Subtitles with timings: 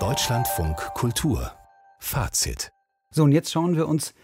[0.00, 1.52] Deutschlandfunk Kultur
[2.00, 2.72] Fazit
[3.12, 4.14] So, und jetzt schauen wir uns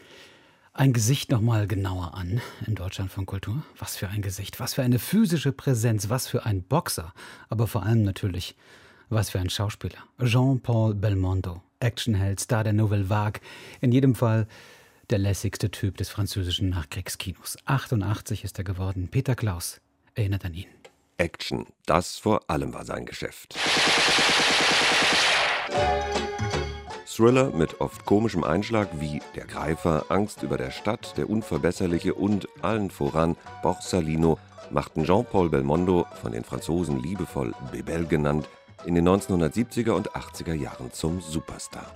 [0.72, 3.62] ein Gesicht noch mal genauer an in Deutschland von Kultur.
[3.78, 7.14] Was für ein Gesicht, was für eine physische Präsenz, was für ein Boxer,
[7.48, 8.56] aber vor allem natürlich,
[9.08, 9.98] was für ein Schauspieler.
[10.20, 13.40] Jean-Paul Belmondo, Actionheld, Star der Nouvelle Vague,
[13.80, 14.48] in jedem Fall
[15.10, 17.56] der lässigste Typ des französischen Nachkriegskinos.
[17.66, 19.06] 88 ist er geworden.
[19.08, 19.80] Peter Klaus
[20.16, 20.79] erinnert an ihn.
[21.20, 23.54] Action, das vor allem war sein Geschäft.
[27.06, 32.48] Thriller mit oft komischem Einschlag wie Der Greifer, Angst über der Stadt, Der Unverbesserliche und
[32.62, 34.38] allen voran Borsalino
[34.70, 38.48] machten Jean-Paul Belmondo, von den Franzosen liebevoll Bebel genannt,
[38.86, 41.94] in den 1970er und 80er Jahren zum Superstar.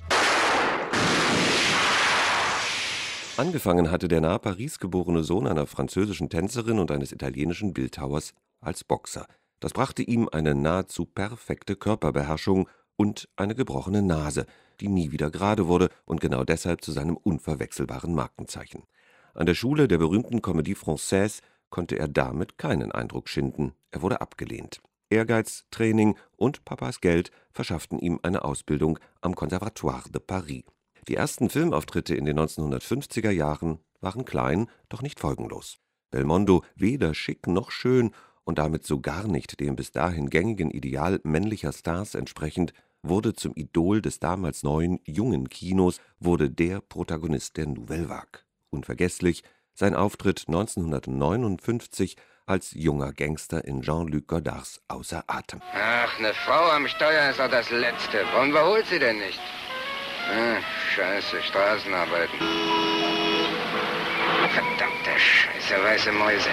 [3.39, 8.85] Angefangen hatte der nahe Paris geborene Sohn einer französischen Tänzerin und eines italienischen Bildhauers als
[8.85, 9.27] Boxer.
[9.61, 14.47] Das brachte ihm eine nahezu perfekte Körperbeherrschung und eine gebrochene Nase,
[14.81, 18.85] die nie wieder gerade wurde und genau deshalb zu seinem unverwechselbaren Markenzeichen.
[19.35, 24.21] An der Schule der berühmten Comédie Française konnte er damit keinen Eindruck schinden, er wurde
[24.21, 24.81] abgelehnt.
[25.11, 30.65] Ehrgeiz, Training und Papas Geld verschafften ihm eine Ausbildung am Conservatoire de Paris.
[31.09, 35.79] Die ersten Filmauftritte in den 1950er Jahren waren klein, doch nicht folgenlos.
[36.11, 38.13] Belmondo weder schick noch schön
[38.45, 43.53] und damit so gar nicht dem bis dahin gängigen Ideal männlicher Stars entsprechend, wurde zum
[43.55, 48.41] Idol des damals neuen, jungen Kinos, wurde der Protagonist der Nouvelle Vague.
[48.71, 49.43] Unvergesslich
[49.75, 55.61] sein Auftritt 1959 als junger Gangster in Jean-Luc Godards Außer Atem.
[55.73, 58.25] Ach, eine Frau am Steuer ist doch das Letzte.
[58.33, 59.41] Warum überholt sie denn nicht?
[60.31, 60.61] Ah,
[60.95, 62.39] scheiße, Straßenarbeiten.
[64.51, 66.51] Verdammte Scheiße, weiße Mäuse.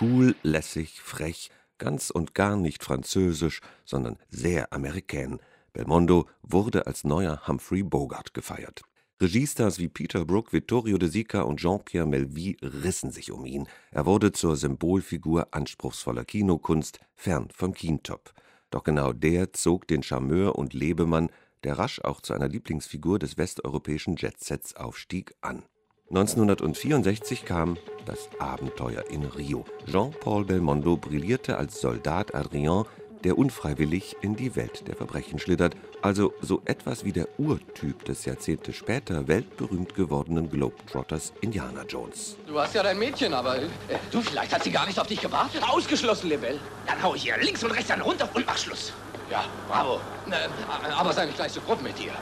[0.00, 5.40] Cool, lässig, frech, ganz und gar nicht französisch, sondern sehr amerikän.
[5.72, 8.82] Belmondo wurde als neuer Humphrey Bogart gefeiert.
[9.20, 13.66] Regiestars wie Peter Brook, Vittorio De Sica und Jean-Pierre Melville rissen sich um ihn.
[13.90, 18.32] Er wurde zur Symbolfigur anspruchsvoller Kinokunst, fern vom Kintop.
[18.70, 21.30] Doch genau der zog den Charmeur und Lebemann,
[21.64, 25.64] der rasch auch zu einer Lieblingsfigur des westeuropäischen Jetsets aufstieg, an.
[26.10, 27.76] 1964 kam
[28.08, 29.64] das Abenteuer in Rio.
[29.86, 32.84] Jean-Paul Belmondo brillierte als Soldat Adrien,
[33.22, 38.24] der unfreiwillig in die Welt der Verbrechen schlittert, also so etwas wie der Urtyp des
[38.24, 42.36] Jahrzehnte später weltberühmt gewordenen Globetrotters Indiana Jones.
[42.46, 43.68] Du hast ja dein Mädchen, aber äh,
[44.10, 45.62] du, vielleicht hat sie gar nicht auf dich gewartet.
[45.68, 46.58] Ausgeschlossen, Lebel.
[46.86, 48.92] Dann hau ich hier links und rechts einen runter und mach Schluss.
[49.30, 50.00] Ja, bravo.
[50.30, 50.48] Äh,
[50.94, 52.12] aber sei nicht gleich so grob mit dir.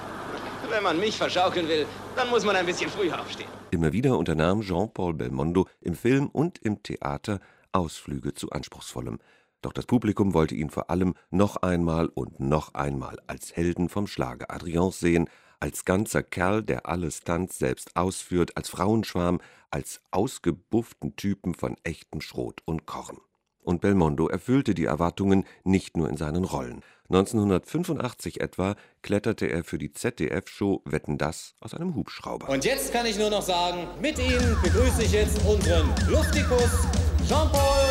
[0.68, 1.86] Wenn man mich verschaukeln will,
[2.16, 3.49] dann muss man ein bisschen früher aufstehen.
[3.71, 7.41] Immer wieder unternahm Jean-Paul Belmondo im Film und im Theater
[7.72, 9.19] Ausflüge zu Anspruchsvollem.
[9.62, 14.06] Doch das Publikum wollte ihn vor allem noch einmal und noch einmal als Helden vom
[14.06, 15.28] Schlage Adrians sehen,
[15.60, 19.41] als ganzer Kerl, der alle Stunts selbst ausführt, als Frauenschwarm,
[19.71, 23.19] als ausgebufften Typen von echtem Schrot und Korn.
[23.66, 26.84] Und Belmondo erfüllte die Erwartungen nicht nur in seinen Rollen.
[27.10, 32.49] 1985 etwa kletterte er für die ZDF-Show Wetten das aus einem Hubschrauber.
[32.49, 36.87] Und jetzt kann ich nur noch sagen, mit Ihnen begrüße ich jetzt unseren Luftikus
[37.27, 37.87] Jean-Paul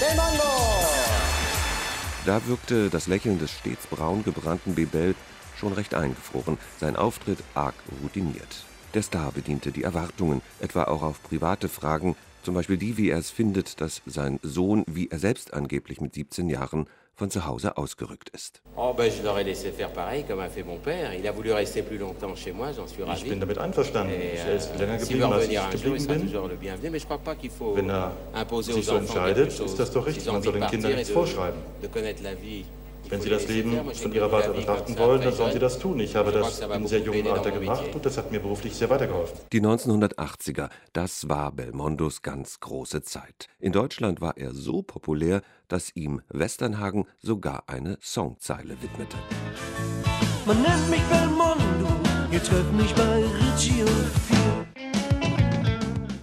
[0.00, 0.42] Belmondo.
[2.26, 5.14] Da wirkte das Lächeln des stets braun gebrannten Bebel
[5.56, 8.64] schon recht eingefroren, sein Auftritt arg routiniert.
[8.94, 13.16] Der Star bediente die Erwartungen, etwa auch auf private Fragen, zum Beispiel die, wie er
[13.18, 17.76] es findet, dass sein Sohn, wie er selbst angeblich mit 17 Jahren, von zu Hause
[17.76, 18.62] ausgerückt ist.
[18.76, 18.96] Oh.
[18.98, 19.34] Ich bin
[23.40, 24.14] damit einverstanden.
[24.14, 26.32] Er ist länger s'il geblieben, als ich geblieben bin.
[27.76, 28.12] Wenn er
[28.62, 30.26] sich so entscheidet, ist das doch richtig.
[30.26, 31.60] Man soll den de Kindern nichts vorschreiben.
[33.08, 36.00] Wenn sie das Leben von ihrer Warte betrachten wollen, dann sollen sie das tun.
[36.00, 39.38] Ich habe das im sehr jungen Alter gemacht und das hat mir beruflich sehr weitergeholfen.
[39.52, 43.48] Die 1980er, das war Belmondos ganz große Zeit.
[43.60, 49.16] In Deutschland war er so populär, dass ihm Westernhagen sogar eine Songzeile widmete.
[50.46, 51.88] Man nennt mich Belmondo,
[52.30, 54.31] ihr trefft mich bei Ritchie und.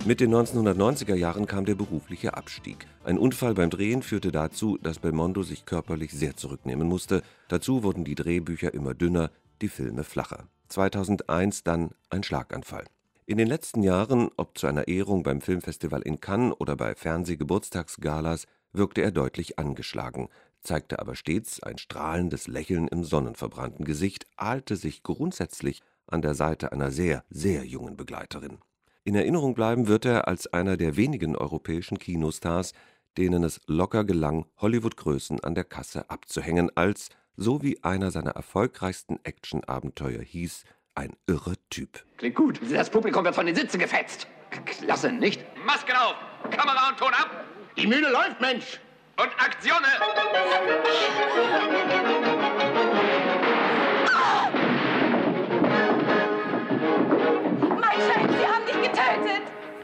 [0.09, 2.87] Mit den 1990er Jahren kam der berufliche Abstieg.
[3.03, 7.21] Ein Unfall beim Drehen führte dazu, dass Belmondo sich körperlich sehr zurücknehmen musste.
[7.47, 9.29] Dazu wurden die Drehbücher immer dünner,
[9.61, 10.47] die Filme flacher.
[10.69, 12.85] 2001 dann ein Schlaganfall.
[13.27, 18.47] In den letzten Jahren, ob zu einer Ehrung beim Filmfestival in Cannes oder bei Fernsehgeburtstagsgalas,
[18.73, 20.29] wirkte er deutlich angeschlagen,
[20.63, 26.71] zeigte aber stets ein strahlendes Lächeln im sonnenverbrannten Gesicht, ahlte sich grundsätzlich an der Seite
[26.71, 28.57] einer sehr, sehr jungen Begleiterin.
[29.09, 32.73] In Erinnerung bleiben wird er als einer der wenigen europäischen Kinostars,
[33.17, 39.17] denen es locker gelang, Hollywood-Größen an der Kasse abzuhängen, als, so wie einer seiner erfolgreichsten
[39.23, 40.63] Actionabenteuer hieß,
[40.93, 42.05] ein irrer Typ.
[42.17, 42.61] Klingt gut.
[42.71, 44.27] Das Publikum wird von den Sitzen gefetzt.
[44.65, 45.43] Klasse, nicht?
[45.65, 46.13] Masken auf!
[46.51, 47.45] Kamera und Ton ab!
[47.79, 48.79] Die Mühle läuft, Mensch!
[49.17, 49.89] Und Aktionen!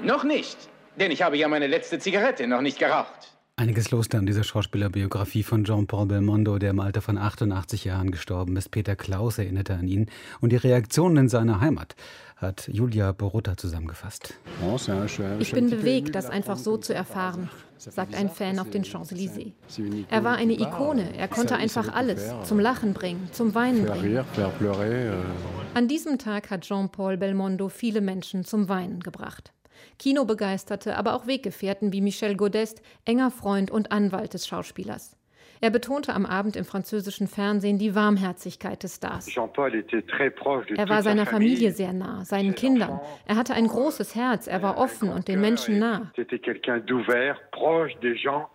[0.06, 0.57] Noch nicht,
[1.00, 3.36] denn ich habe ja meine letzte Zigarette noch nicht geraucht.
[3.57, 8.12] Einiges los da in dieser Schauspielerbiografie von Jean-Paul Belmondo, der im Alter von 88 Jahren
[8.12, 8.69] gestorben ist.
[8.69, 10.07] Peter Klaus erinnerte an ihn
[10.42, 11.96] und die Reaktionen in seiner Heimat
[12.36, 14.36] hat Julia Borutta zusammengefasst.
[15.40, 19.54] Ich bin bewegt, das einfach so zu erfahren, sagt ein Fan auf den Champs-Élysées.
[20.10, 24.24] Er war eine Ikone, er konnte einfach alles zum Lachen bringen, zum Weinen bringen.
[25.74, 29.55] An diesem Tag hat Jean-Paul Belmondo viele Menschen zum Weinen gebracht.
[30.00, 35.16] Kinobegeisterte, aber auch Weggefährten wie Michel Godest, enger Freund und Anwalt des Schauspielers.
[35.66, 39.28] Er betonte am Abend im französischen Fernsehen die Warmherzigkeit des Stars.
[39.36, 43.00] Er war seiner Familie sehr nah, seinen Kindern.
[43.26, 46.12] Er hatte ein großes Herz, er war offen und den Menschen nah.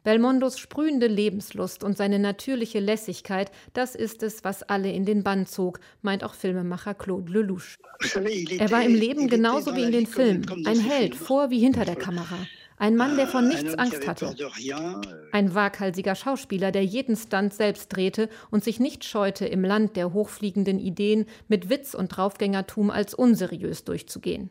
[0.05, 5.47] Belmondos sprühende Lebenslust und seine natürliche Lässigkeit, das ist es, was alle in den Bann
[5.47, 7.77] zog, meint auch Filmemacher Claude Lelouch.
[8.57, 11.97] Er war im Leben genauso wie in den Filmen, ein Held vor wie hinter der
[11.97, 12.37] Kamera.
[12.81, 14.35] Ein Mann, der von nichts Angst hatte.
[15.33, 20.15] Ein waghalsiger Schauspieler, der jeden Stunt selbst drehte und sich nicht scheute, im Land der
[20.15, 24.51] hochfliegenden Ideen mit Witz und Draufgängertum als unseriös durchzugehen.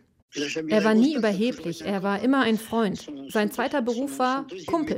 [0.67, 3.11] Er war nie überheblich, er war immer ein Freund.
[3.29, 4.97] Sein zweiter Beruf war Kumpel.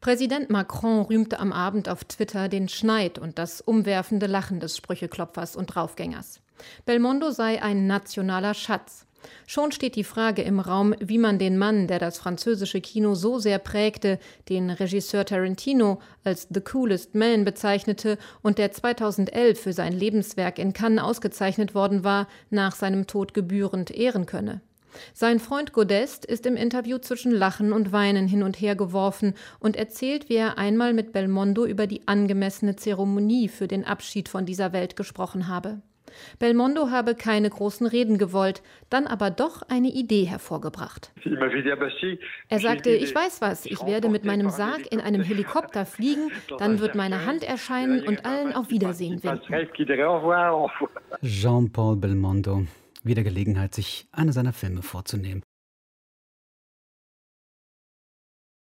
[0.00, 5.56] Präsident Macron rühmte am Abend auf Twitter den Schneid und das umwerfende Lachen des Sprücheklopfers
[5.56, 6.40] und Draufgängers.
[6.86, 9.06] Belmondo sei ein nationaler Schatz.
[9.46, 13.38] Schon steht die Frage im Raum, wie man den Mann, der das französische Kino so
[13.38, 14.18] sehr prägte,
[14.48, 20.72] den Regisseur Tarantino als The Coolest Man bezeichnete und der 2011 für sein Lebenswerk in
[20.72, 24.60] Cannes ausgezeichnet worden war, nach seinem Tod gebührend ehren könne.
[25.14, 29.76] Sein Freund Godest ist im Interview zwischen Lachen und Weinen hin und her geworfen und
[29.76, 34.72] erzählt, wie er einmal mit Belmondo über die angemessene Zeremonie für den Abschied von dieser
[34.72, 35.80] Welt gesprochen habe.
[36.38, 41.12] Belmondo habe keine großen Reden gewollt, dann aber doch eine Idee hervorgebracht.
[42.48, 46.80] Er sagte, ich weiß was, ich werde mit meinem Sarg in einem Helikopter fliegen, dann
[46.80, 49.52] wird meine Hand erscheinen und allen auf Wiedersehen winken.
[51.22, 52.66] Jean-Paul Belmondo.
[53.02, 55.42] Wieder Gelegenheit, sich eine seiner Filme vorzunehmen.